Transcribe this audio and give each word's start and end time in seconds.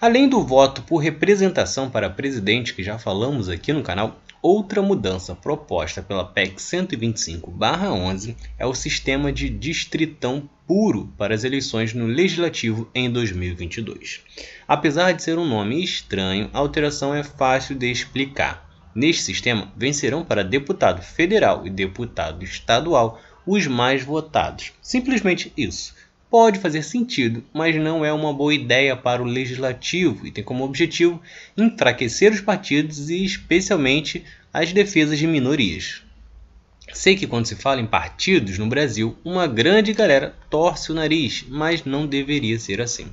Além 0.00 0.30
do 0.30 0.42
voto 0.42 0.80
por 0.84 0.96
representação 0.96 1.90
para 1.90 2.08
presidente, 2.08 2.72
que 2.72 2.82
já 2.82 2.98
falamos 2.98 3.50
aqui 3.50 3.70
no 3.70 3.82
canal, 3.82 4.18
outra 4.40 4.80
mudança 4.80 5.34
proposta 5.34 6.00
pela 6.00 6.24
PEC 6.24 6.58
125/11 6.58 8.34
é 8.58 8.64
o 8.64 8.72
sistema 8.72 9.30
de 9.30 9.50
distritão 9.50 10.48
puro 10.66 11.12
para 11.18 11.34
as 11.34 11.44
eleições 11.44 11.92
no 11.92 12.06
Legislativo 12.06 12.88
em 12.94 13.10
2022. 13.10 14.22
Apesar 14.66 15.12
de 15.12 15.22
ser 15.22 15.38
um 15.38 15.46
nome 15.46 15.84
estranho, 15.84 16.48
a 16.54 16.58
alteração 16.58 17.14
é 17.14 17.22
fácil 17.22 17.76
de 17.76 17.90
explicar. 17.90 18.70
Neste 18.94 19.22
sistema, 19.22 19.70
vencerão 19.76 20.24
para 20.24 20.42
deputado 20.42 21.02
federal 21.02 21.66
e 21.66 21.70
deputado 21.70 22.42
estadual 22.42 23.20
os 23.46 23.66
mais 23.66 24.02
votados. 24.02 24.72
Simplesmente 24.80 25.52
isso. 25.58 25.94
Pode 26.30 26.60
fazer 26.60 26.84
sentido, 26.84 27.42
mas 27.52 27.74
não 27.74 28.04
é 28.04 28.12
uma 28.12 28.32
boa 28.32 28.54
ideia 28.54 28.96
para 28.96 29.20
o 29.20 29.26
legislativo 29.26 30.24
e 30.24 30.30
tem 30.30 30.44
como 30.44 30.62
objetivo 30.62 31.20
enfraquecer 31.56 32.32
os 32.32 32.40
partidos 32.40 33.10
e, 33.10 33.24
especialmente, 33.24 34.24
as 34.52 34.72
defesas 34.72 35.18
de 35.18 35.26
minorias. 35.26 36.04
Sei 36.92 37.14
que 37.14 37.26
quando 37.26 37.46
se 37.46 37.54
fala 37.54 37.80
em 37.80 37.86
partidos 37.86 38.58
no 38.58 38.66
Brasil, 38.66 39.16
uma 39.24 39.46
grande 39.46 39.92
galera 39.92 40.34
torce 40.50 40.90
o 40.90 40.94
nariz, 40.94 41.44
mas 41.48 41.84
não 41.84 42.04
deveria 42.04 42.58
ser 42.58 42.80
assim. 42.80 43.06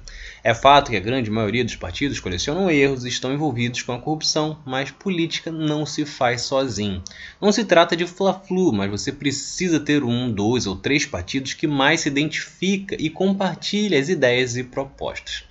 É 0.44 0.54
fato 0.54 0.90
que 0.90 0.98
a 0.98 1.02
grande 1.02 1.30
maioria 1.30 1.64
dos 1.64 1.76
partidos 1.76 2.20
colecionam 2.20 2.72
erros 2.72 3.06
e 3.06 3.10
estão 3.10 3.32
envolvidos 3.32 3.84
com 3.84 3.94
a 3.94 4.00
corrupção, 4.00 4.58
mas 4.66 4.90
política 4.90 5.52
não 5.52 5.86
se 5.86 6.06
faz 6.06 6.42
sozinho. 6.42 7.04
Não 7.40 7.52
se 7.52 7.64
trata 7.66 7.96
de 7.96 8.08
fla-flu, 8.08 8.74
mas 8.74 8.90
você 8.90 9.12
precisa 9.12 9.80
ter 9.80 10.04
um, 10.04 10.32
dois 10.32 10.66
ou 10.66 10.76
três 10.76 11.06
partidos 11.06 11.54
que 11.54 11.68
mais 11.68 12.02
se 12.02 12.10
identifica 12.10 12.96
e 13.00 13.12
compartilha 13.12 14.00
as 14.00 14.10
ideias 14.10 14.58
e 14.58 14.64
propostas. 14.64 15.44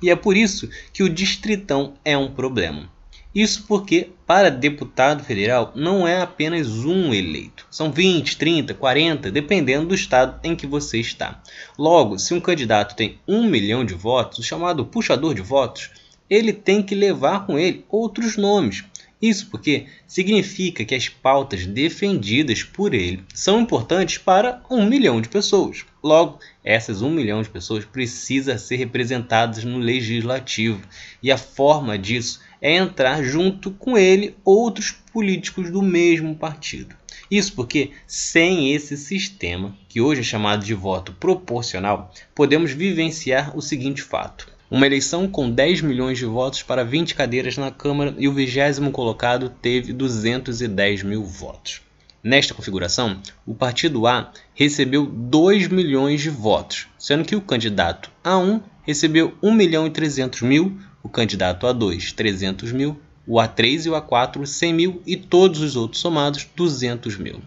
E 0.00 0.08
é 0.08 0.16
por 0.16 0.36
isso 0.36 0.70
que 0.92 1.02
o 1.02 1.08
distritão 1.08 1.94
é 2.04 2.16
um 2.16 2.32
problema. 2.32 2.88
Isso 3.34 3.64
porque, 3.66 4.10
para 4.24 4.48
deputado 4.48 5.24
federal, 5.24 5.72
não 5.74 6.06
é 6.06 6.20
apenas 6.20 6.68
um 6.84 7.12
eleito. 7.12 7.66
São 7.68 7.90
20, 7.90 8.36
30, 8.36 8.74
40, 8.74 9.30
dependendo 9.30 9.88
do 9.88 9.94
estado 9.94 10.38
em 10.44 10.54
que 10.54 10.68
você 10.68 11.00
está. 11.00 11.42
Logo, 11.76 12.16
se 12.16 12.32
um 12.32 12.40
candidato 12.40 12.94
tem 12.94 13.18
um 13.26 13.42
milhão 13.44 13.84
de 13.84 13.94
votos, 13.94 14.38
o 14.38 14.42
chamado 14.44 14.86
puxador 14.86 15.34
de 15.34 15.42
votos, 15.42 15.90
ele 16.30 16.52
tem 16.52 16.80
que 16.80 16.94
levar 16.94 17.44
com 17.44 17.58
ele 17.58 17.84
outros 17.90 18.36
nomes. 18.36 18.84
Isso 19.20 19.46
porque 19.50 19.86
significa 20.06 20.84
que 20.84 20.94
as 20.94 21.08
pautas 21.08 21.64
defendidas 21.64 22.62
por 22.62 22.92
ele 22.92 23.24
são 23.32 23.60
importantes 23.60 24.18
para 24.18 24.62
um 24.70 24.84
milhão 24.84 25.20
de 25.20 25.28
pessoas. 25.28 25.84
Logo, 26.02 26.38
essas 26.62 27.00
um 27.00 27.08
milhão 27.08 27.40
de 27.40 27.48
pessoas 27.48 27.86
precisam 27.86 28.58
ser 28.58 28.76
representadas 28.76 29.64
no 29.64 29.78
legislativo. 29.78 30.82
E 31.22 31.32
a 31.32 31.38
forma 31.38 31.96
disso 31.96 32.40
é 32.64 32.76
entrar 32.76 33.22
junto 33.22 33.70
com 33.72 33.98
ele 33.98 34.34
outros 34.42 34.90
políticos 35.12 35.70
do 35.70 35.82
mesmo 35.82 36.34
partido. 36.34 36.96
Isso 37.30 37.52
porque, 37.52 37.90
sem 38.06 38.72
esse 38.72 38.96
sistema, 38.96 39.76
que 39.86 40.00
hoje 40.00 40.22
é 40.22 40.24
chamado 40.24 40.64
de 40.64 40.72
voto 40.72 41.12
proporcional, 41.12 42.10
podemos 42.34 42.72
vivenciar 42.72 43.54
o 43.54 43.60
seguinte 43.60 44.00
fato. 44.00 44.50
Uma 44.70 44.86
eleição 44.86 45.28
com 45.28 45.50
10 45.50 45.82
milhões 45.82 46.16
de 46.16 46.24
votos 46.24 46.62
para 46.62 46.82
20 46.82 47.14
cadeiras 47.14 47.58
na 47.58 47.70
Câmara 47.70 48.14
e 48.16 48.26
o 48.26 48.32
vigésimo 48.32 48.90
colocado 48.90 49.50
teve 49.50 49.92
210 49.92 51.02
mil 51.02 51.22
votos. 51.22 51.82
Nesta 52.22 52.54
configuração, 52.54 53.20
o 53.46 53.54
partido 53.54 54.06
A 54.06 54.32
recebeu 54.54 55.04
2 55.04 55.68
milhões 55.68 56.22
de 56.22 56.30
votos, 56.30 56.86
sendo 56.98 57.26
que 57.26 57.36
o 57.36 57.42
candidato 57.42 58.10
A1 58.24 58.62
recebeu 58.82 59.34
1 59.42 59.52
milhão 59.52 59.86
e 59.86 59.90
300 59.90 60.40
mil, 60.40 60.78
o 61.04 61.08
candidato 61.08 61.66
A2 61.66 62.12
300 62.12 62.72
mil, 62.72 62.98
o 63.26 63.34
A3 63.34 63.86
e 63.86 63.90
o 63.90 63.92
A4 63.92 64.44
100 64.44 64.74
mil 64.74 65.02
e 65.06 65.16
todos 65.16 65.60
os 65.60 65.76
outros 65.76 66.00
somados 66.00 66.48
200 66.56 67.18
mil. 67.18 67.40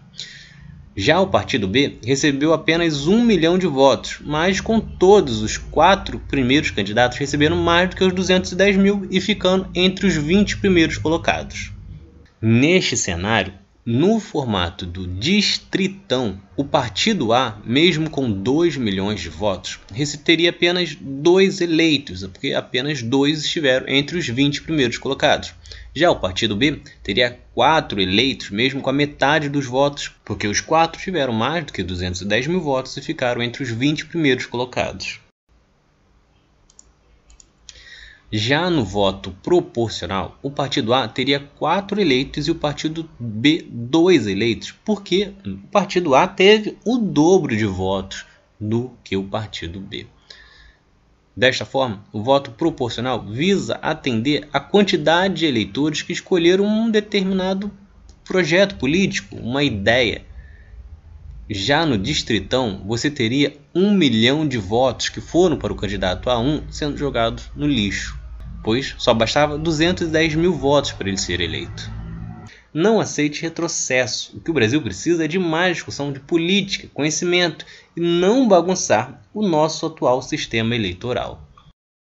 Já 0.96 1.20
o 1.20 1.28
partido 1.28 1.68
B 1.68 1.98
recebeu 2.04 2.52
apenas 2.52 3.06
1 3.06 3.24
milhão 3.24 3.58
de 3.58 3.66
votos, 3.66 4.18
mas 4.24 4.60
com 4.60 4.80
todos 4.80 5.42
os 5.42 5.56
quatro 5.56 6.18
primeiros 6.18 6.70
candidatos 6.70 7.18
recebendo 7.18 7.54
mais 7.54 7.90
do 7.90 7.96
que 7.96 8.02
os 8.02 8.12
210 8.12 8.76
mil 8.76 9.06
e 9.10 9.20
ficando 9.20 9.68
entre 9.74 10.06
os 10.06 10.14
20 10.14 10.56
primeiros 10.56 10.98
colocados. 10.98 11.72
Neste 12.40 12.96
cenário, 12.96 13.52
no 13.90 14.20
formato 14.20 14.84
do 14.84 15.06
distritão, 15.06 16.38
o 16.54 16.62
partido 16.62 17.32
A, 17.32 17.58
mesmo 17.64 18.10
com 18.10 18.30
2 18.30 18.76
milhões 18.76 19.18
de 19.18 19.30
votos, 19.30 19.80
teria 20.22 20.50
apenas 20.50 20.94
dois 20.94 21.62
eleitos, 21.62 22.22
porque 22.26 22.52
apenas 22.52 23.02
dois 23.02 23.42
estiveram 23.42 23.88
entre 23.88 24.18
os 24.18 24.28
20 24.28 24.60
primeiros 24.60 24.98
colocados. 24.98 25.54
Já 25.94 26.10
o 26.10 26.20
partido 26.20 26.54
B 26.54 26.82
teria 27.02 27.38
quatro 27.54 27.98
eleitos, 27.98 28.50
mesmo 28.50 28.82
com 28.82 28.90
a 28.90 28.92
metade 28.92 29.48
dos 29.48 29.64
votos, 29.64 30.12
porque 30.22 30.46
os 30.46 30.60
quatro 30.60 31.00
tiveram 31.00 31.32
mais 31.32 31.64
do 31.64 31.72
que 31.72 31.82
210 31.82 32.46
mil 32.46 32.60
votos 32.60 32.94
e 32.98 33.00
ficaram 33.00 33.42
entre 33.42 33.62
os 33.62 33.70
20 33.70 34.04
primeiros 34.04 34.44
colocados. 34.44 35.18
Já 38.30 38.68
no 38.68 38.84
voto 38.84 39.30
proporcional, 39.42 40.38
o 40.42 40.50
partido 40.50 40.92
A 40.92 41.08
teria 41.08 41.40
quatro 41.40 41.98
eleitos 41.98 42.46
e 42.46 42.50
o 42.50 42.54
partido 42.54 43.08
B 43.18 43.66
dois 43.70 44.26
eleitos, 44.26 44.70
porque 44.84 45.32
o 45.46 45.56
partido 45.68 46.14
A 46.14 46.28
teve 46.28 46.76
o 46.84 46.98
dobro 46.98 47.56
de 47.56 47.64
votos 47.64 48.26
do 48.60 48.90
que 49.02 49.16
o 49.16 49.24
partido 49.24 49.80
B. 49.80 50.06
Desta 51.34 51.64
forma, 51.64 52.04
o 52.12 52.22
voto 52.22 52.50
proporcional 52.50 53.24
visa 53.24 53.76
atender 53.80 54.46
a 54.52 54.60
quantidade 54.60 55.36
de 55.36 55.46
eleitores 55.46 56.02
que 56.02 56.12
escolheram 56.12 56.66
um 56.66 56.90
determinado 56.90 57.72
projeto 58.26 58.74
político, 58.74 59.36
uma 59.36 59.62
ideia. 59.62 60.26
Já 61.50 61.86
no 61.86 61.96
distritão, 61.96 62.82
você 62.86 63.10
teria 63.10 63.56
um 63.74 63.92
milhão 63.92 64.46
de 64.46 64.58
votos 64.58 65.08
que 65.08 65.20
foram 65.20 65.56
para 65.56 65.72
o 65.72 65.76
candidato 65.76 66.28
A1 66.28 66.64
sendo 66.70 66.96
jogados 66.96 67.50
no 67.56 67.66
lixo 67.66 68.18
pois 68.62 68.94
só 68.98 69.14
bastava 69.14 69.56
210 69.56 70.34
mil 70.34 70.52
votos 70.52 70.92
para 70.92 71.08
ele 71.08 71.16
ser 71.16 71.40
eleito. 71.40 71.90
Não 72.72 73.00
aceite 73.00 73.40
retrocesso. 73.40 74.36
O 74.36 74.40
que 74.40 74.50
o 74.50 74.54
Brasil 74.54 74.82
precisa 74.82 75.24
é 75.24 75.28
de 75.28 75.38
mais 75.38 75.76
discussão 75.76 76.12
de 76.12 76.20
política, 76.20 76.88
conhecimento 76.92 77.64
e 77.96 78.00
não 78.00 78.46
bagunçar 78.46 79.22
o 79.32 79.46
nosso 79.46 79.86
atual 79.86 80.20
sistema 80.20 80.76
eleitoral. 80.76 81.47